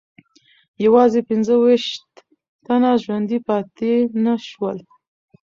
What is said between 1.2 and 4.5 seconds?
پنځه ویشت تنه ژوندي پاتې نه